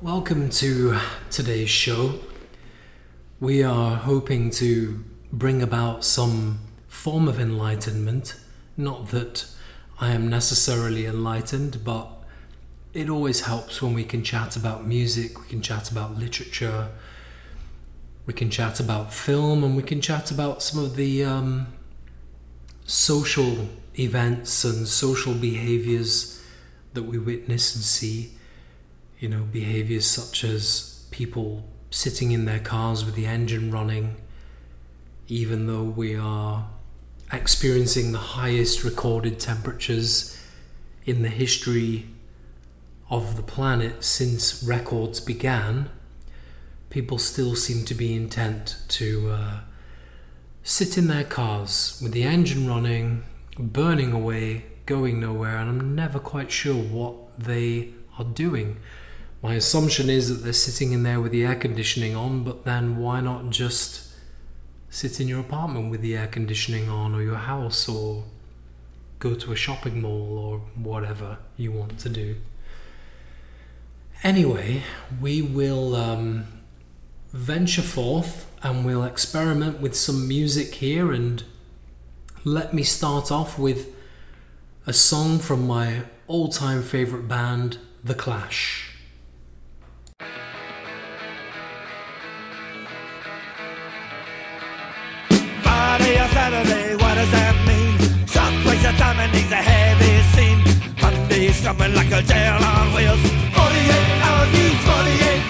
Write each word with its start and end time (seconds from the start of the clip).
Welcome 0.00 0.50
to 0.50 0.96
today's 1.28 1.70
show. 1.70 2.20
We 3.40 3.64
are 3.64 3.96
hoping 3.96 4.50
to 4.50 5.04
bring 5.32 5.60
about 5.60 6.04
some 6.04 6.60
form 6.86 7.26
of 7.26 7.40
enlightenment. 7.40 8.38
Not 8.76 9.08
that 9.08 9.46
I 10.00 10.12
am 10.12 10.28
necessarily 10.28 11.04
enlightened, 11.04 11.82
but 11.82 12.06
it 12.94 13.10
always 13.10 13.40
helps 13.40 13.82
when 13.82 13.92
we 13.92 14.04
can 14.04 14.22
chat 14.22 14.54
about 14.54 14.86
music, 14.86 15.40
we 15.40 15.48
can 15.48 15.62
chat 15.62 15.90
about 15.90 16.16
literature, 16.16 16.90
we 18.24 18.32
can 18.32 18.50
chat 18.50 18.78
about 18.78 19.12
film, 19.12 19.64
and 19.64 19.76
we 19.76 19.82
can 19.82 20.00
chat 20.00 20.30
about 20.30 20.62
some 20.62 20.78
of 20.80 20.94
the 20.94 21.24
um, 21.24 21.66
social 22.86 23.68
events 23.98 24.62
and 24.62 24.86
social 24.86 25.34
behaviors 25.34 26.40
that 26.94 27.02
we 27.02 27.18
witness 27.18 27.74
and 27.74 27.82
see. 27.82 28.37
You 29.18 29.28
know, 29.28 29.42
behaviors 29.42 30.06
such 30.06 30.44
as 30.44 31.06
people 31.10 31.64
sitting 31.90 32.32
in 32.32 32.44
their 32.44 32.60
cars 32.60 33.04
with 33.04 33.14
the 33.14 33.26
engine 33.26 33.70
running, 33.72 34.16
even 35.26 35.66
though 35.66 35.82
we 35.82 36.14
are 36.14 36.68
experiencing 37.32 38.12
the 38.12 38.18
highest 38.18 38.84
recorded 38.84 39.40
temperatures 39.40 40.40
in 41.04 41.22
the 41.22 41.28
history 41.28 42.06
of 43.10 43.36
the 43.36 43.42
planet 43.42 44.04
since 44.04 44.62
records 44.62 45.20
began, 45.20 45.90
people 46.90 47.18
still 47.18 47.54
seem 47.54 47.84
to 47.86 47.94
be 47.94 48.14
intent 48.14 48.76
to 48.88 49.30
uh, 49.30 49.60
sit 50.62 50.96
in 50.96 51.08
their 51.08 51.24
cars 51.24 51.98
with 52.02 52.12
the 52.12 52.22
engine 52.22 52.68
running, 52.68 53.24
burning 53.58 54.12
away, 54.12 54.64
going 54.86 55.20
nowhere, 55.20 55.56
and 55.56 55.68
I'm 55.68 55.94
never 55.94 56.18
quite 56.18 56.50
sure 56.50 56.74
what 56.76 57.38
they 57.38 57.94
are 58.18 58.24
doing. 58.24 58.78
My 59.40 59.54
assumption 59.54 60.10
is 60.10 60.28
that 60.28 60.42
they're 60.44 60.52
sitting 60.52 60.92
in 60.92 61.04
there 61.04 61.20
with 61.20 61.30
the 61.30 61.44
air 61.44 61.54
conditioning 61.54 62.16
on, 62.16 62.42
but 62.42 62.64
then 62.64 62.96
why 62.96 63.20
not 63.20 63.50
just 63.50 64.08
sit 64.90 65.20
in 65.20 65.28
your 65.28 65.40
apartment 65.40 65.90
with 65.90 66.00
the 66.00 66.16
air 66.16 66.26
conditioning 66.26 66.88
on, 66.88 67.14
or 67.14 67.22
your 67.22 67.36
house, 67.36 67.88
or 67.88 68.24
go 69.20 69.34
to 69.34 69.52
a 69.52 69.56
shopping 69.56 70.00
mall, 70.00 70.38
or 70.38 70.58
whatever 70.74 71.38
you 71.56 71.70
want 71.70 71.98
to 72.00 72.08
do? 72.08 72.36
Anyway, 74.24 74.82
we 75.20 75.40
will 75.40 75.94
um, 75.94 76.44
venture 77.32 77.82
forth 77.82 78.50
and 78.64 78.84
we'll 78.84 79.04
experiment 79.04 79.80
with 79.80 79.94
some 79.94 80.26
music 80.26 80.74
here. 80.74 81.12
And 81.12 81.44
let 82.42 82.74
me 82.74 82.82
start 82.82 83.30
off 83.30 83.56
with 83.56 83.94
a 84.84 84.92
song 84.92 85.38
from 85.38 85.68
my 85.68 86.02
all 86.26 86.48
time 86.48 86.82
favourite 86.82 87.28
band, 87.28 87.78
The 88.02 88.14
Clash. 88.14 88.87
Some 98.98 99.18
a 99.20 99.26
needs 99.28 99.52
heavy 99.70 100.22
scene. 100.34 100.60
Monday's 101.00 101.60
coming 101.60 101.94
like 101.94 102.10
a 102.10 102.20
jail 102.20 102.54
on 102.54 102.92
wheels. 102.94 103.20
48 103.54 103.94
hour 104.26 104.44
news, 104.50 104.78
48. 104.84 105.42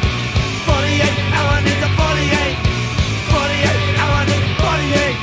48 0.69 1.09
hour 1.37 1.57
needs 1.65 1.83
a 1.83 1.91
48. 1.97 2.57
48 3.33 4.03
hour 4.03 4.21
needs 4.29 4.53
48. 4.61 5.17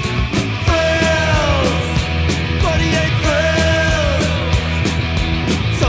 Thrills. 0.66 1.86
48 2.66 3.14
thrills. 3.24 4.26
So 5.80 5.88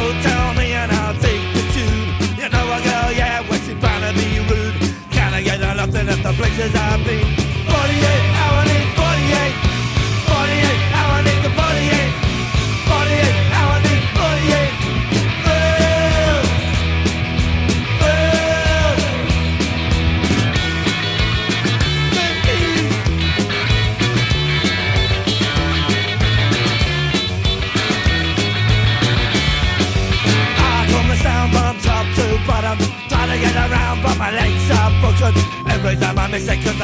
I 36.36 36.38
miss 36.38 36.75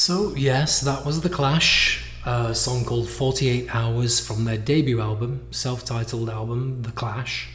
So, 0.00 0.32
yes, 0.36 0.80
that 0.82 1.04
was 1.04 1.22
The 1.22 1.28
Clash, 1.28 2.04
a 2.24 2.54
song 2.54 2.84
called 2.84 3.08
48 3.08 3.74
Hours 3.74 4.24
from 4.24 4.44
their 4.44 4.56
debut 4.56 5.00
album, 5.00 5.48
self 5.50 5.84
titled 5.84 6.30
album, 6.30 6.82
The 6.82 6.92
Clash, 6.92 7.48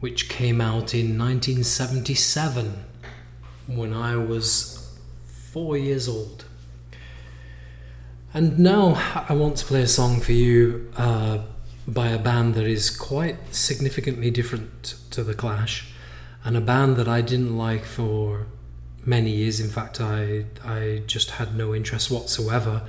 which 0.00 0.30
came 0.30 0.62
out 0.62 0.94
in 0.94 1.18
1977 1.18 2.84
when 3.66 3.92
I 3.92 4.16
was 4.16 4.98
four 5.26 5.76
years 5.76 6.08
old. 6.08 6.46
And 8.32 8.58
now 8.58 8.94
I 9.28 9.34
want 9.34 9.58
to 9.58 9.66
play 9.66 9.82
a 9.82 9.86
song 9.86 10.22
for 10.22 10.32
you 10.32 10.90
uh, 10.96 11.40
by 11.86 12.08
a 12.08 12.18
band 12.18 12.54
that 12.54 12.64
is 12.64 12.88
quite 12.88 13.54
significantly 13.54 14.30
different 14.30 14.94
to 15.10 15.22
The 15.22 15.34
Clash, 15.34 15.92
and 16.44 16.56
a 16.56 16.62
band 16.62 16.96
that 16.96 17.08
I 17.08 17.20
didn't 17.20 17.58
like 17.58 17.84
for 17.84 18.46
many 19.06 19.30
years. 19.30 19.60
In 19.60 19.70
fact, 19.70 20.00
I, 20.00 20.44
I 20.64 21.02
just 21.06 21.32
had 21.32 21.56
no 21.56 21.74
interest 21.74 22.10
whatsoever 22.10 22.82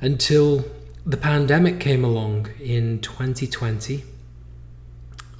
until 0.00 0.64
the 1.06 1.16
pandemic 1.16 1.80
came 1.80 2.04
along 2.04 2.48
in 2.60 3.00
2020. 3.00 4.04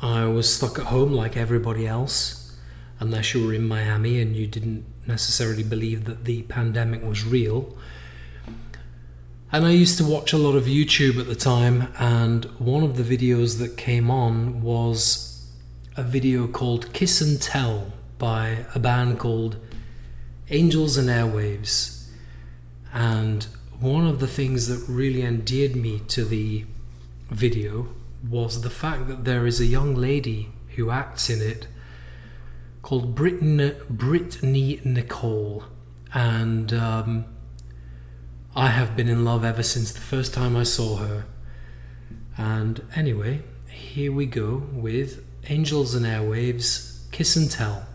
I 0.03 0.27
was 0.27 0.53
stuck 0.53 0.79
at 0.79 0.87
home 0.87 1.13
like 1.13 1.37
everybody 1.37 1.87
else, 1.87 2.57
unless 3.01 3.35
you 3.35 3.47
were 3.47 3.55
in 3.55 3.67
Miami 3.67 4.21
and 4.21 4.35
you 4.35 4.47
didn't 4.47 4.85
necessarily 5.07 5.63
believe 5.63 6.05
that 6.05 6.25
the 6.25 6.43
pandemic 6.43 7.03
was 7.03 7.25
real. 7.25 7.77
And 9.53 9.65
I 9.65 9.71
used 9.71 9.99
to 9.99 10.05
watch 10.05 10.33
a 10.33 10.39
lot 10.39 10.57
of 10.57 10.65
YouTube 10.65 11.21
at 11.21 11.27
the 11.27 11.37
time, 11.37 11.93
and 11.99 12.45
one 12.59 12.83
of 12.83 12.97
the 12.97 13.03
videos 13.05 13.59
that 13.61 13.77
came 13.77 14.11
on 14.11 14.63
was 14.63 15.49
a 15.97 16.03
video 16.03 16.49
called 16.49 16.93
Kiss 16.93 17.21
and 17.21 17.41
Tell 17.41 17.93
by 18.19 18.67
a 18.75 18.79
band 18.79 19.19
called 19.19 19.57
Angels 20.51 20.97
and 20.97 21.09
Airwaves. 21.09 22.09
And 22.93 23.47
one 23.81 24.07
of 24.07 24.21
the 24.21 24.27
things 24.27 24.69
that 24.69 24.93
really 24.93 25.23
endeared 25.23 25.75
me 25.75 26.01
to 26.09 26.25
the 26.25 26.65
video 27.31 27.89
was 28.29 28.63
the 28.63 28.71
fact 28.71 29.09
that 29.09 29.25
there 29.25 29.47
is 29.47 29.61
a 29.61 29.67
young 29.67 29.95
lady 29.95 30.51
who 30.77 30.91
acts 30.91 31.31
in 31.31 31.41
it 31.41 31.67
called 32.83 33.15
Brittany, 33.15 33.73
Brittany 33.89 34.81
Nicole. 34.85 35.65
And 36.13 36.73
um, 36.73 37.25
I 38.55 38.69
have 38.69 38.97
been 38.97 39.09
in 39.09 39.25
love 39.25 39.45
ever 39.45 39.63
since 39.63 39.93
the 39.93 40.01
first 40.01 40.35
time 40.35 40.57
I 40.57 40.63
saw 40.63 40.97
her. 40.97 41.25
And 42.37 42.83
anyway, 42.95 43.43
here 43.69 44.13
we 44.13 44.27
go 44.27 44.63
with 44.73 45.25
Angels 45.49 45.95
and 45.95 46.05
Airwaves 46.05 47.11
Kiss 47.11 47.37
and 47.37 47.51
Tell. 47.51 47.87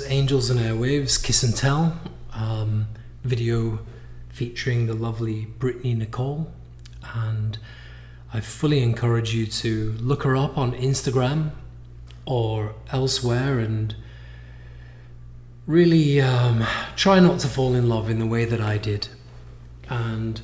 Was 0.00 0.10
Angels 0.10 0.50
and 0.50 0.60
Airwaves 0.60 1.22
Kiss 1.22 1.42
and 1.42 1.56
Tell 1.56 1.98
um, 2.34 2.86
video 3.24 3.78
featuring 4.28 4.86
the 4.86 4.92
lovely 4.92 5.46
Brittany 5.46 5.94
Nicole. 5.94 6.52
And 7.14 7.56
I 8.34 8.40
fully 8.40 8.82
encourage 8.82 9.34
you 9.34 9.46
to 9.46 9.92
look 9.92 10.24
her 10.24 10.36
up 10.36 10.58
on 10.58 10.72
Instagram 10.72 11.52
or 12.26 12.74
elsewhere 12.92 13.58
and 13.58 13.94
really 15.66 16.20
um, 16.20 16.66
try 16.94 17.18
not 17.18 17.40
to 17.40 17.48
fall 17.48 17.74
in 17.74 17.88
love 17.88 18.10
in 18.10 18.18
the 18.18 18.26
way 18.26 18.44
that 18.44 18.60
I 18.60 18.76
did. 18.76 19.08
And 19.88 20.42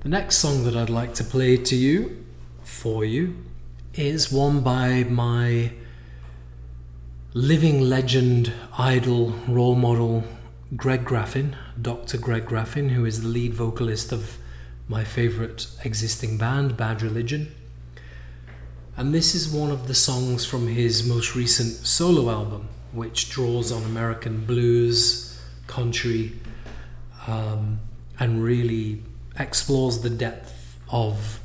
the 0.00 0.08
next 0.08 0.38
song 0.38 0.64
that 0.64 0.74
I'd 0.74 0.90
like 0.90 1.14
to 1.14 1.22
play 1.22 1.58
to 1.58 1.76
you, 1.76 2.24
for 2.64 3.04
you, 3.04 3.36
is 3.94 4.32
one 4.32 4.62
by 4.62 5.04
my 5.04 5.74
living 7.34 7.80
legend, 7.80 8.52
idol, 8.76 9.30
role 9.48 9.74
model, 9.74 10.22
Greg 10.76 11.04
Graffin, 11.04 11.54
Dr. 11.80 12.18
Greg 12.18 12.44
Graffin, 12.44 12.90
who 12.90 13.06
is 13.06 13.22
the 13.22 13.28
lead 13.28 13.54
vocalist 13.54 14.12
of 14.12 14.36
my 14.86 15.02
favorite 15.02 15.66
existing 15.82 16.36
band, 16.36 16.76
Bad 16.76 17.00
Religion. 17.00 17.54
And 18.98 19.14
this 19.14 19.34
is 19.34 19.48
one 19.48 19.70
of 19.70 19.88
the 19.88 19.94
songs 19.94 20.44
from 20.44 20.66
his 20.66 21.08
most 21.08 21.34
recent 21.34 21.86
solo 21.86 22.30
album, 22.30 22.68
which 22.92 23.30
draws 23.30 23.72
on 23.72 23.82
American 23.84 24.44
blues, 24.44 25.40
country, 25.66 26.32
um, 27.26 27.80
and 28.18 28.44
really 28.44 29.02
explores 29.38 30.02
the 30.02 30.10
depth 30.10 30.76
of 30.90 31.40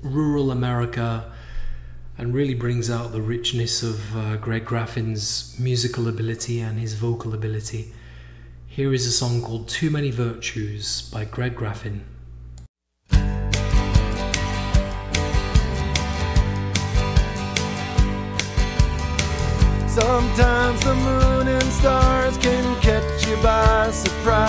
rural 0.00 0.52
America 0.52 1.32
and 2.16 2.34
really 2.34 2.54
brings 2.54 2.90
out 2.90 3.12
the 3.12 3.20
richness 3.20 3.82
of 3.82 4.16
uh, 4.16 4.36
Greg 4.36 4.64
Graffin's 4.64 5.58
musical 5.58 6.08
ability 6.08 6.60
and 6.60 6.78
his 6.78 6.94
vocal 6.94 7.34
ability. 7.34 7.92
Here 8.66 8.92
is 8.92 9.06
a 9.06 9.12
song 9.12 9.42
called 9.42 9.68
Too 9.68 9.90
Many 9.90 10.10
Virtues 10.10 11.08
by 11.12 11.24
Greg 11.24 11.56
Graffin. 11.56 12.00
Sometimes 19.88 20.80
the 20.84 20.94
moon 20.94 21.46
and 21.46 21.62
stars 21.64 22.36
can 22.38 22.80
catch 22.80 23.26
you 23.28 23.36
by 23.36 23.90
surprise. 23.92 24.43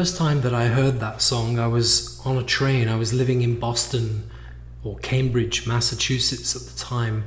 First 0.00 0.16
time 0.16 0.40
that 0.40 0.54
I 0.54 0.68
heard 0.68 0.98
that 1.00 1.20
song, 1.20 1.58
I 1.58 1.66
was 1.66 2.18
on 2.24 2.38
a 2.38 2.42
train. 2.42 2.88
I 2.88 2.96
was 2.96 3.12
living 3.12 3.42
in 3.42 3.60
Boston 3.60 4.30
or 4.82 4.96
Cambridge, 5.00 5.66
Massachusetts 5.66 6.56
at 6.56 6.62
the 6.62 6.78
time. 6.78 7.24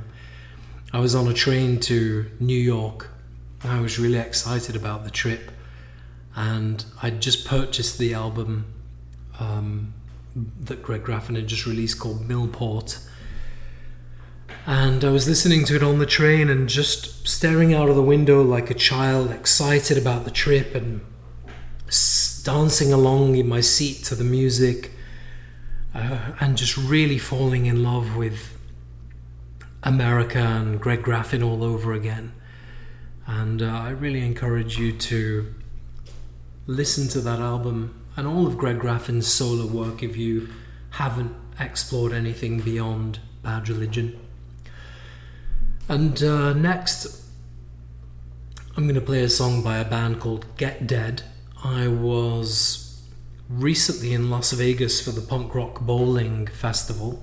I 0.92 0.98
was 0.98 1.14
on 1.14 1.28
a 1.28 1.32
train 1.32 1.78
to 1.82 2.28
New 2.40 2.58
York. 2.58 3.10
I 3.62 3.78
was 3.78 4.00
really 4.00 4.18
excited 4.18 4.74
about 4.74 5.04
the 5.04 5.10
trip, 5.12 5.52
and 6.34 6.84
I'd 7.00 7.22
just 7.22 7.46
purchased 7.46 7.96
the 7.96 8.12
album 8.12 8.66
um, 9.38 9.94
that 10.34 10.82
Greg 10.82 11.04
Graffin 11.04 11.36
had 11.36 11.46
just 11.46 11.66
released 11.66 12.00
called 12.00 12.28
Millport. 12.28 13.06
And 14.66 15.04
I 15.04 15.10
was 15.10 15.28
listening 15.28 15.64
to 15.66 15.76
it 15.76 15.84
on 15.84 16.00
the 16.00 16.06
train 16.06 16.50
and 16.50 16.68
just 16.68 17.28
staring 17.28 17.72
out 17.72 17.88
of 17.88 17.94
the 17.94 18.02
window 18.02 18.42
like 18.42 18.68
a 18.68 18.74
child, 18.74 19.30
excited 19.30 19.96
about 19.96 20.24
the 20.24 20.32
trip 20.32 20.74
and 20.74 21.02
dancing 22.44 22.92
along 22.92 23.36
in 23.36 23.48
my 23.48 23.60
seat 23.60 24.04
to 24.04 24.14
the 24.14 24.24
music 24.24 24.92
uh, 25.94 26.32
and 26.40 26.56
just 26.56 26.76
really 26.76 27.18
falling 27.18 27.66
in 27.66 27.82
love 27.82 28.16
with 28.16 28.56
America 29.82 30.38
and 30.38 30.80
Greg 30.80 31.02
Graffin 31.02 31.42
all 31.42 31.64
over 31.64 31.92
again. 31.92 32.32
And 33.26 33.62
uh, 33.62 33.66
I 33.66 33.90
really 33.90 34.24
encourage 34.24 34.78
you 34.78 34.92
to 34.92 35.54
listen 36.66 37.08
to 37.08 37.20
that 37.20 37.40
album 37.40 38.00
and 38.16 38.26
all 38.26 38.46
of 38.46 38.56
Greg 38.58 38.78
Graffin's 38.78 39.26
solo 39.26 39.66
work 39.66 40.02
if 40.02 40.16
you 40.16 40.48
haven't 40.90 41.34
explored 41.58 42.12
anything 42.12 42.60
beyond 42.60 43.20
Bad 43.42 43.68
Religion. 43.68 44.18
And 45.88 46.22
uh, 46.22 46.52
next, 46.52 47.24
I'm 48.76 48.84
going 48.84 48.94
to 48.94 49.00
play 49.00 49.22
a 49.22 49.28
song 49.28 49.62
by 49.62 49.78
a 49.78 49.84
band 49.84 50.20
called 50.20 50.46
Get 50.56 50.86
Dead. 50.86 51.22
I 51.64 51.88
was 51.88 53.02
recently 53.48 54.12
in 54.12 54.28
Las 54.28 54.52
Vegas 54.52 55.00
for 55.00 55.12
the 55.12 55.22
Punk 55.22 55.54
Rock 55.54 55.80
Bowling 55.80 56.46
Festival. 56.46 57.22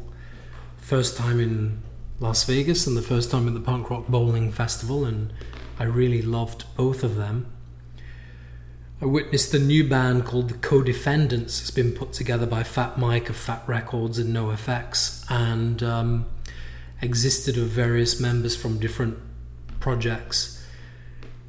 First 0.78 1.16
time 1.16 1.40
in 1.40 1.84
Las 2.20 2.44
Vegas 2.46 2.88
and 2.88 2.98
the 2.98 3.04
first 3.04 3.30
time 3.30 3.48
in 3.48 3.54
the 3.54 3.60
Punk 3.60 3.92
Rock 3.92 4.08
Bowling 4.08 4.52
Festival, 4.52 5.06
and 5.06 5.32
I 5.78 5.84
really 5.84 6.24
loved 6.24 6.66
both 6.76 7.04
of 7.04 7.18
them. 7.18 7.54
I 9.00 9.06
witnessed 9.06 9.54
a 9.54 9.60
new 9.60 9.88
band 9.88 10.26
called 10.26 10.50
the 10.50 10.58
Co-Defendants. 10.58 11.62
It's 11.62 11.70
been 11.70 11.92
put 11.92 12.12
together 12.12 12.48
by 12.48 12.64
Fat 12.64 12.98
Mike 12.98 13.30
of 13.30 13.36
Fat 13.36 13.62
Wreck 13.68 13.86
Chords 13.86 14.18
and 14.18 14.36
NoFX, 14.36 15.24
and 15.30 15.84
um, 15.84 16.26
existed 17.00 17.60
of 17.60 17.68
various 17.68 18.20
members 18.20 18.56
from 18.56 18.80
different 18.80 19.20
projects. 19.80 20.61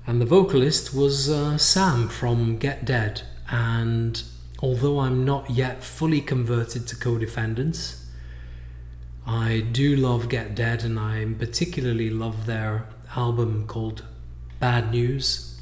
And 0.06 0.20
the 0.20 0.26
vocalist 0.26 0.94
was 0.94 1.30
uh, 1.30 1.56
Sam 1.58 2.08
from 2.08 2.58
Get 2.58 2.84
Dead. 2.84 3.22
And 3.50 4.22
although 4.60 5.00
I'm 5.00 5.24
not 5.24 5.50
yet 5.50 5.84
fully 5.84 6.20
converted 6.20 6.88
to 6.88 6.96
Co-Defendants, 6.96 8.04
I 9.26 9.60
do 9.60 9.94
love 9.94 10.28
Get 10.28 10.56
Dead, 10.56 10.82
and 10.82 10.98
I 10.98 11.24
particularly 11.38 12.10
love 12.10 12.46
their 12.46 12.88
album 13.14 13.66
called 13.68 14.04
Bad 14.58 14.90
News. 14.90 15.60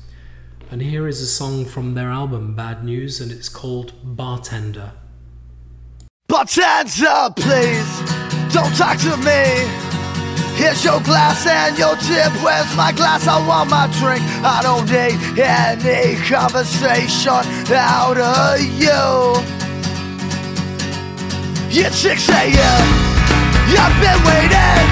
And 0.70 0.80
here 0.80 1.06
is 1.06 1.20
a 1.20 1.26
song 1.26 1.66
from 1.66 1.94
their 1.94 2.11
album 2.11 2.54
Bad 2.54 2.85
News, 2.85 3.20
and 3.20 3.30
it's 3.30 3.49
called 3.49 3.92
Bartender. 4.02 4.92
Bartender, 6.28 7.35
please, 7.37 8.00
don't 8.54 8.75
talk 8.76 8.99
to 9.00 9.16
me. 9.18 10.00
Here's 10.61 10.85
your 10.85 11.00
glass 11.00 11.47
and 11.47 11.79
your 11.79 11.97
tip. 11.97 12.31
Where's 12.45 12.76
my 12.76 12.93
glass? 12.93 13.26
I 13.26 13.40
want 13.49 13.71
my 13.71 13.88
drink. 13.97 14.21
I 14.45 14.61
don't 14.61 14.85
need 14.93 15.17
any 15.40 16.21
conversation 16.29 17.40
out 17.73 18.21
of 18.21 18.61
you. 18.76 19.40
It's 21.73 21.97
6 22.05 22.29
a.m. 22.29 22.87
I've 23.73 23.97
been 24.05 24.21
waiting 24.29 24.85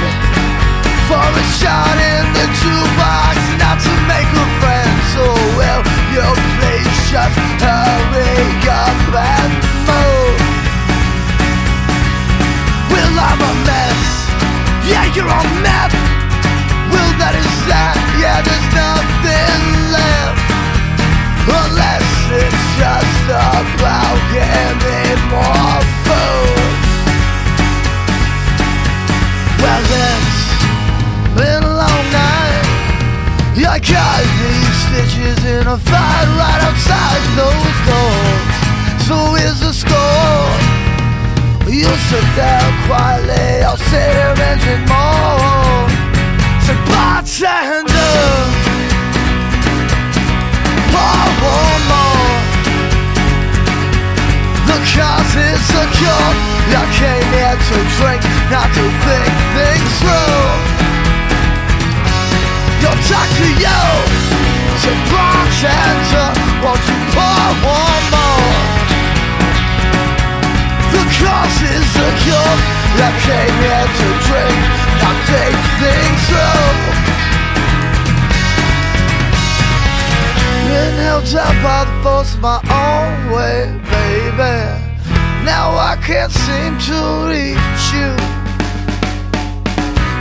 for 1.05 1.21
a 1.21 1.45
shot 1.61 1.97
in 2.01 2.25
the 2.33 2.47
jukebox, 2.65 3.37
not 3.61 3.77
to 3.77 3.93
make 4.09 4.31
a 4.41 4.49
friend. 4.65 4.95
So 5.13 5.25
will 5.53 5.85
you 6.17 6.29
please 6.57 6.97
just 7.13 7.37
hurry 7.61 8.57
up 8.73 9.05
and 9.21 9.53
move? 9.85 10.41
Well, 12.89 13.21
I'm 13.21 13.37
a 13.37 13.53
mess. 13.69 13.88
Yeah, 14.89 15.05
you're 15.13 15.29
a 15.29 15.43
mess. 15.61 15.93
Well, 16.89 17.13
that 17.21 17.37
is 17.37 17.53
that. 17.69 17.93
Yeah, 18.17 18.41
there's 18.41 18.69
nothing 18.73 19.63
left. 19.93 20.49
Unless 21.45 22.09
it's 22.41 22.65
just 22.81 23.29
about 23.29 24.17
getting 24.33 25.21
more 25.29 25.81
booze. 26.09 26.89
Well, 29.61 29.85
it's 29.93 30.41
been 31.37 31.63
a 31.69 31.75
long 31.85 32.05
night. 32.09 32.65
I 33.69 33.77
got 33.85 34.25
these 34.41 34.77
stitches 34.89 35.37
in 35.45 35.69
a 35.69 35.77
fight 35.77 36.29
right 36.41 36.63
outside 36.65 37.23
those 37.37 37.77
doors. 37.85 38.57
So 39.05 39.37
here's 39.37 39.61
the. 39.61 39.88
I'll 43.65 43.77
sit 43.77 44.13
here 44.15 44.35
and. 44.39 44.59
The 54.69 54.77
cause 54.95 55.35
is 55.37 55.61
secure. 55.65 56.29
I 56.71 56.85
came 56.97 57.29
here 57.33 57.57
to 57.57 57.79
drink, 57.97 58.23
not 58.51 58.69
to 58.77 58.85
think 59.05 59.33
things 59.57 59.93
through. 60.01 60.89
Yo, 62.83 62.91
talk 63.09 63.29
to 63.41 63.49
you, 63.65 63.83
to 64.83 64.91
bartender, 65.11 66.29
won't 66.63 66.83
you 66.89 66.99
pour 67.13 67.49
one 67.69 67.88
I 72.31 73.11
came 73.25 73.57
here 73.63 73.89
to 74.01 74.09
drink, 74.27 74.59
not 75.01 75.17
take 75.31 75.61
things 75.81 76.21
through. 76.29 76.77
Been 80.69 80.95
held 81.05 81.25
down 81.31 81.55
by 81.63 81.85
the 81.85 81.97
force 82.03 82.35
of 82.35 82.41
my 82.41 82.61
own 82.69 83.33
way, 83.33 83.73
baby. 83.89 84.59
Now 85.45 85.73
I 85.73 85.97
can't 86.03 86.33
seem 86.33 86.77
to 86.91 86.99
reach 87.31 87.85
you. 87.97 88.13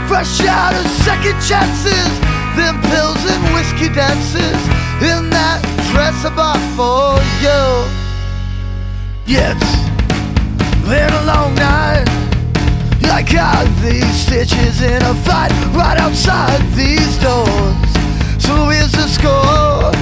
Fresh 0.08 0.40
out 0.46 0.74
of 0.74 0.86
second 1.04 1.36
chances, 1.44 2.10
then 2.56 2.80
pills 2.88 3.22
and 3.28 3.42
whiskey 3.54 3.92
dances 3.92 4.60
in 5.02 5.28
that 5.30 5.60
dress 5.92 6.24
I 6.24 6.30
bought 6.34 6.62
for 6.78 7.20
you. 7.44 7.84
It's 9.26 9.87
been 10.88 11.12
a 11.12 11.24
long 11.26 11.54
night. 11.54 12.08
I 13.12 13.22
got 13.22 13.66
these 13.82 14.14
stitches 14.24 14.80
in 14.80 15.02
a 15.02 15.14
fight 15.26 15.52
right 15.76 15.98
outside 15.98 16.62
these 16.72 17.18
doors. 17.18 17.90
So 18.40 18.54
here's 18.72 18.92
the 18.92 19.06
score. 19.06 19.92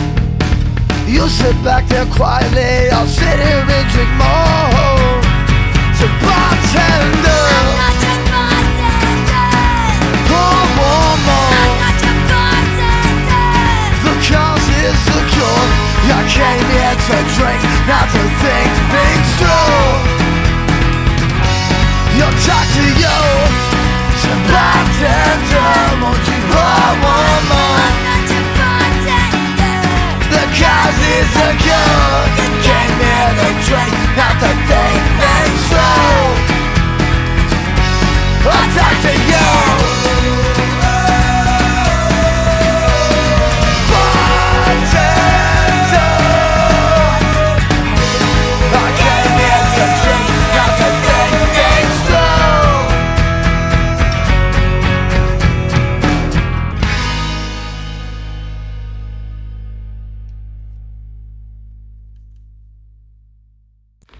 You 1.10 1.28
sit 1.28 1.56
back 1.64 1.88
there 1.88 2.06
quietly, 2.06 2.90
I'll 2.90 3.06
sit 3.06 3.38
here 3.46 3.66
and 3.66 3.88
drink 3.90 4.12
more. 4.14 5.22
So 5.98 6.06
bartender, 6.22 7.75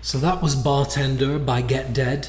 So 0.07 0.19
that 0.19 0.41
was 0.41 0.55
Bartender 0.55 1.37
by 1.37 1.63
Get 1.63 1.93
Dead. 1.93 2.29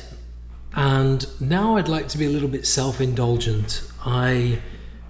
And 0.73 1.27
now 1.39 1.77
I'd 1.77 1.87
like 1.87 2.07
to 2.07 2.17
be 2.17 2.25
a 2.25 2.29
little 2.29 2.49
bit 2.49 2.65
self 2.65 2.99
indulgent. 2.99 3.83
I 4.03 4.61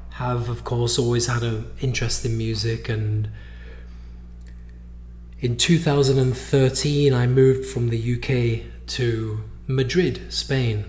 have, 0.09 0.49
of 0.49 0.65
course, 0.65 0.99
always 0.99 1.27
had 1.27 1.43
an 1.43 1.71
interest 1.79 2.25
in 2.25 2.37
music, 2.37 2.89
and 2.89 3.29
in 5.39 5.55
2013, 5.55 7.13
I 7.13 7.25
moved 7.25 7.65
from 7.69 7.87
the 7.87 8.15
UK 8.15 8.69
to 8.87 9.45
Madrid, 9.65 10.33
Spain. 10.33 10.83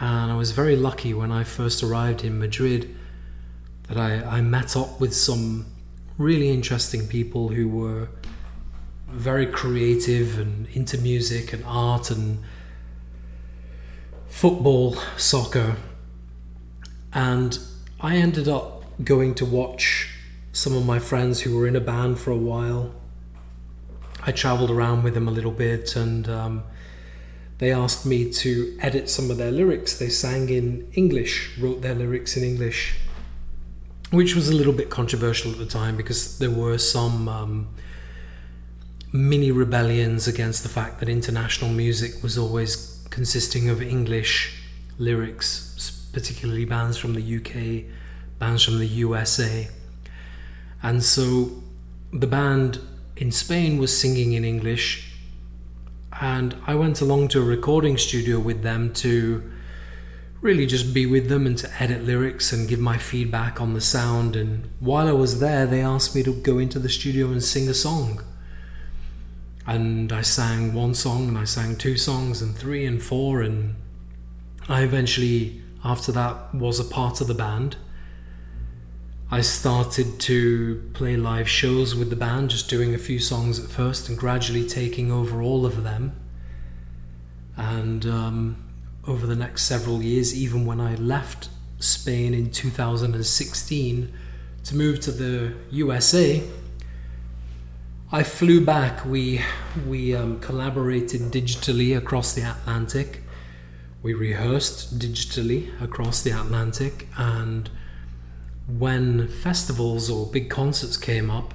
And 0.00 0.32
I 0.32 0.34
was 0.34 0.50
very 0.50 0.74
lucky 0.74 1.14
when 1.14 1.30
I 1.30 1.44
first 1.44 1.84
arrived 1.84 2.24
in 2.24 2.36
Madrid 2.40 2.96
that 3.86 3.96
I, 3.96 4.38
I 4.38 4.40
met 4.40 4.76
up 4.76 5.00
with 5.00 5.14
some 5.14 5.66
really 6.18 6.50
interesting 6.50 7.06
people 7.06 7.50
who 7.50 7.68
were 7.68 8.08
very 9.12 9.46
creative 9.46 10.38
and 10.38 10.66
into 10.68 10.98
music 10.98 11.52
and 11.52 11.62
art 11.66 12.10
and 12.10 12.42
football, 14.28 14.96
soccer. 15.16 15.76
And 17.12 17.58
I 18.00 18.16
ended 18.16 18.48
up 18.48 18.84
going 19.04 19.34
to 19.36 19.44
watch 19.44 20.08
some 20.52 20.74
of 20.74 20.84
my 20.84 20.98
friends 20.98 21.42
who 21.42 21.56
were 21.56 21.66
in 21.66 21.76
a 21.76 21.80
band 21.80 22.18
for 22.18 22.30
a 22.30 22.36
while. 22.36 22.94
I 24.24 24.32
traveled 24.32 24.70
around 24.70 25.02
with 25.02 25.14
them 25.14 25.28
a 25.28 25.30
little 25.30 25.50
bit, 25.50 25.96
and 25.96 26.28
um, 26.28 26.62
they 27.58 27.72
asked 27.72 28.06
me 28.06 28.32
to 28.32 28.76
edit 28.80 29.10
some 29.10 29.30
of 29.30 29.36
their 29.36 29.50
lyrics. 29.50 29.98
They 29.98 30.08
sang 30.08 30.48
in 30.48 30.90
English, 30.94 31.58
wrote 31.58 31.82
their 31.82 31.94
lyrics 31.94 32.36
in 32.36 32.44
English, 32.44 32.94
which 34.10 34.34
was 34.34 34.48
a 34.48 34.54
little 34.54 34.72
bit 34.72 34.90
controversial 34.90 35.52
at 35.52 35.58
the 35.58 35.66
time 35.66 35.96
because 35.96 36.38
there 36.38 36.50
were 36.50 36.78
some 36.78 37.28
um, 37.28 37.68
mini 39.12 39.50
rebellions 39.50 40.26
against 40.26 40.62
the 40.62 40.70
fact 40.70 40.98
that 40.98 41.08
international 41.08 41.70
music 41.70 42.22
was 42.22 42.38
always 42.38 43.04
consisting 43.10 43.68
of 43.68 43.82
English 43.82 44.58
lyrics, 44.98 46.08
particularly 46.14 46.64
bands 46.64 46.96
from 46.96 47.12
the 47.12 47.36
UK, 47.36 47.84
bands 48.38 48.64
from 48.64 48.78
the 48.78 48.86
USA. 48.86 49.68
And 50.82 51.04
so 51.04 51.62
the 52.10 52.26
band 52.26 52.80
in 53.16 53.30
Spain 53.30 53.78
was 53.78 53.96
singing 53.96 54.32
in 54.32 54.46
English, 54.46 55.12
and 56.20 56.56
I 56.66 56.74
went 56.74 57.02
along 57.02 57.28
to 57.28 57.40
a 57.40 57.44
recording 57.44 57.98
studio 57.98 58.38
with 58.38 58.62
them 58.62 58.94
to 58.94 59.42
really 60.40 60.66
just 60.66 60.92
be 60.92 61.04
with 61.04 61.28
them 61.28 61.46
and 61.46 61.56
to 61.58 61.82
edit 61.82 62.02
lyrics 62.02 62.52
and 62.52 62.68
give 62.68 62.80
my 62.80 62.96
feedback 62.96 63.60
on 63.60 63.74
the 63.74 63.80
sound. 63.80 64.36
And 64.36 64.70
while 64.80 65.06
I 65.06 65.12
was 65.12 65.38
there, 65.38 65.66
they 65.66 65.82
asked 65.82 66.14
me 66.14 66.22
to 66.22 66.32
go 66.32 66.58
into 66.58 66.78
the 66.78 66.88
studio 66.88 67.30
and 67.30 67.42
sing 67.42 67.68
a 67.68 67.74
song. 67.74 68.22
And 69.66 70.12
I 70.12 70.22
sang 70.22 70.72
one 70.72 70.94
song, 70.94 71.28
and 71.28 71.38
I 71.38 71.44
sang 71.44 71.76
two 71.76 71.96
songs, 71.96 72.42
and 72.42 72.56
three 72.56 72.84
and 72.84 73.02
four, 73.02 73.42
and 73.42 73.76
I 74.68 74.82
eventually, 74.82 75.62
after 75.84 76.12
that, 76.12 76.54
was 76.54 76.80
a 76.80 76.84
part 76.84 77.20
of 77.20 77.26
the 77.26 77.34
band. 77.34 77.76
I 79.30 79.40
started 79.40 80.20
to 80.20 80.90
play 80.92 81.16
live 81.16 81.48
shows 81.48 81.94
with 81.94 82.10
the 82.10 82.16
band, 82.16 82.50
just 82.50 82.68
doing 82.68 82.94
a 82.94 82.98
few 82.98 83.18
songs 83.18 83.58
at 83.58 83.70
first 83.70 84.08
and 84.08 84.18
gradually 84.18 84.68
taking 84.68 85.10
over 85.10 85.40
all 85.40 85.64
of 85.64 85.84
them. 85.84 86.12
And 87.56 88.04
um, 88.04 88.62
over 89.06 89.26
the 89.26 89.34
next 89.34 89.62
several 89.62 90.02
years, 90.02 90.36
even 90.36 90.66
when 90.66 90.80
I 90.80 90.96
left 90.96 91.48
Spain 91.78 92.34
in 92.34 92.50
2016 92.50 94.12
to 94.64 94.76
move 94.76 95.00
to 95.00 95.10
the 95.10 95.54
USA, 95.70 96.42
I 98.14 98.24
flew 98.24 98.62
back. 98.62 99.06
We 99.06 99.40
we 99.88 100.14
um, 100.14 100.38
collaborated 100.38 101.32
digitally 101.32 101.96
across 101.96 102.34
the 102.34 102.42
Atlantic. 102.42 103.22
We 104.02 104.12
rehearsed 104.12 104.98
digitally 104.98 105.80
across 105.80 106.20
the 106.20 106.32
Atlantic, 106.32 107.08
and 107.16 107.70
when 108.68 109.28
festivals 109.28 110.10
or 110.10 110.26
big 110.26 110.50
concerts 110.50 110.98
came 110.98 111.30
up, 111.30 111.54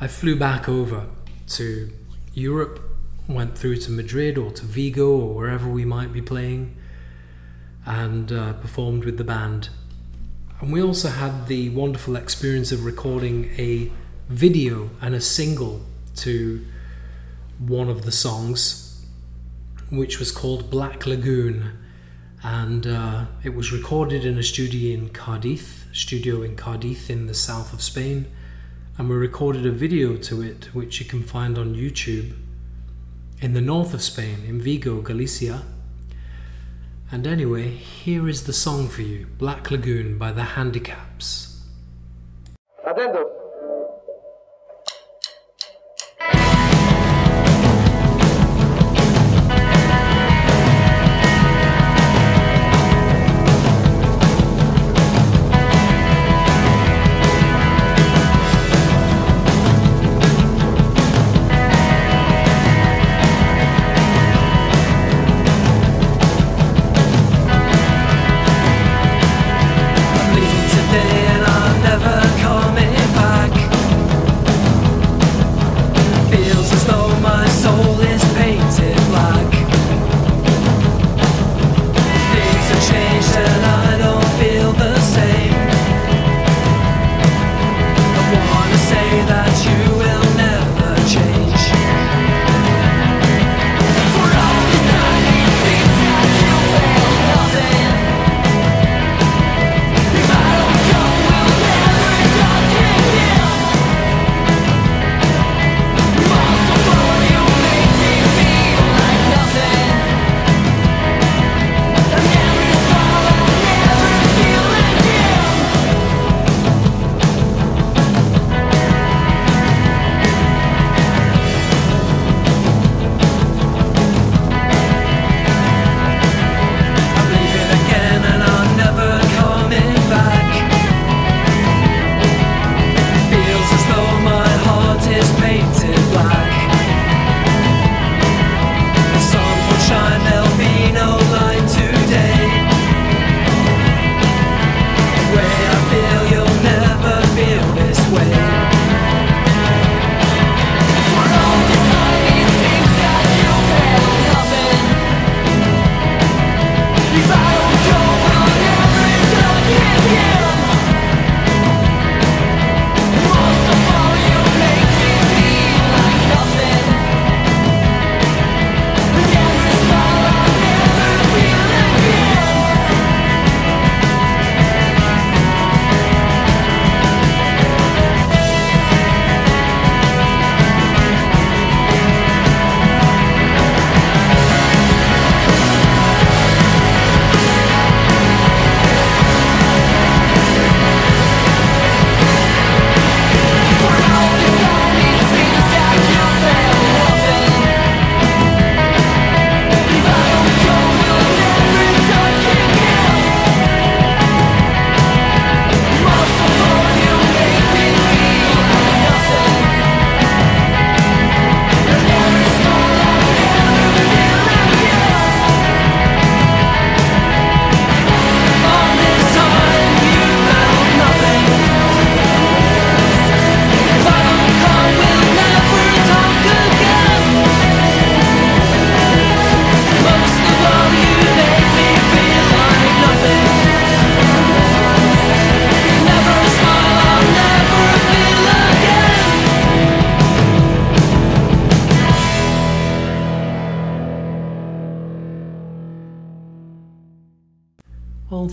I 0.00 0.08
flew 0.08 0.36
back 0.36 0.68
over 0.68 1.06
to 1.50 1.92
Europe, 2.34 2.80
went 3.28 3.56
through 3.56 3.76
to 3.76 3.92
Madrid 3.92 4.36
or 4.36 4.50
to 4.50 4.64
Vigo 4.64 5.08
or 5.08 5.36
wherever 5.36 5.68
we 5.68 5.84
might 5.84 6.12
be 6.12 6.20
playing, 6.20 6.76
and 7.84 8.32
uh, 8.32 8.54
performed 8.54 9.04
with 9.04 9.18
the 9.18 9.24
band. 9.24 9.68
And 10.60 10.72
we 10.72 10.82
also 10.82 11.10
had 11.10 11.46
the 11.46 11.68
wonderful 11.68 12.16
experience 12.16 12.72
of 12.72 12.84
recording 12.84 13.54
a 13.56 13.92
video 14.28 14.90
and 15.00 15.14
a 15.14 15.20
single 15.20 15.82
to 16.16 16.64
one 17.58 17.88
of 17.88 18.04
the 18.04 18.12
songs, 18.12 19.06
which 19.90 20.18
was 20.18 20.32
called 20.32 20.70
Black 20.70 21.06
Lagoon. 21.06 21.72
And 22.42 22.86
uh, 22.86 23.26
it 23.42 23.54
was 23.54 23.72
recorded 23.72 24.24
in 24.24 24.38
a 24.38 24.42
studio 24.42 24.94
in 24.94 25.08
Cardiff, 25.10 25.86
studio 25.92 26.42
in 26.42 26.56
Cardiff 26.56 27.10
in 27.10 27.26
the 27.26 27.34
south 27.34 27.72
of 27.72 27.82
Spain. 27.82 28.26
And 28.98 29.08
we 29.08 29.16
recorded 29.16 29.66
a 29.66 29.72
video 29.72 30.16
to 30.16 30.42
it, 30.42 30.74
which 30.74 31.00
you 31.00 31.06
can 31.06 31.22
find 31.22 31.58
on 31.58 31.74
YouTube 31.74 32.34
in 33.40 33.52
the 33.52 33.60
north 33.60 33.92
of 33.94 34.02
Spain, 34.02 34.44
in 34.46 34.60
Vigo, 34.60 35.00
Galicia. 35.00 35.62
And 37.10 37.26
anyway, 37.26 37.70
here 37.70 38.28
is 38.28 38.44
the 38.44 38.52
song 38.52 38.88
for 38.88 39.02
you 39.02 39.26
Black 39.38 39.70
Lagoon 39.70 40.18
by 40.18 40.32
the 40.32 40.42
Handicaps. 40.42 41.62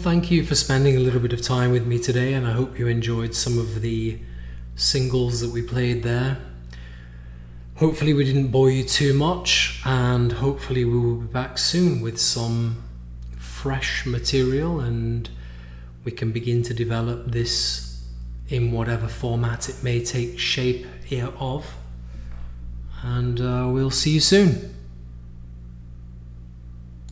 Thank 0.04 0.30
you 0.30 0.44
for 0.44 0.54
spending 0.54 0.98
a 0.98 1.00
little 1.00 1.22
bit 1.22 1.32
of 1.32 1.42
time 1.42 1.72
with 1.72 1.88
me 1.88 1.98
today, 1.98 2.34
and 2.34 2.46
I 2.46 2.52
hope 2.52 2.78
you 2.78 2.88
enjoyed 2.88 3.34
some 3.34 3.58
of 3.58 3.80
the 3.80 4.20
singles 4.76 5.40
that 5.40 5.52
we 5.52 5.62
played 5.62 6.04
there. 6.04 6.40
Hopefully, 7.78 8.14
we 8.14 8.26
didn't 8.26 8.50
bore 8.50 8.70
you 8.70 8.84
too 8.84 9.14
much, 9.14 9.80
and 9.86 10.34
hopefully, 10.34 10.84
we 10.84 11.00
will 11.00 11.22
be 11.22 11.28
back 11.28 11.58
soon 11.58 12.02
with 12.02 12.20
some 12.20 12.84
fresh 13.38 14.06
material 14.06 14.82
and 14.82 15.30
we 16.04 16.12
can 16.12 16.34
begin 16.34 16.64
to 16.64 16.74
develop 16.74 17.32
this 17.32 18.04
in 18.50 18.74
whatever 18.74 19.08
format 19.08 19.70
it 19.70 19.84
may 19.84 20.04
take 20.04 20.38
shape 20.38 20.86
here 21.06 21.32
of. 21.40 21.76
And 23.04 23.40
uh, 23.40 23.70
we'll 23.72 23.90
see 23.90 24.12
you 24.12 24.20
soon. 24.20 24.73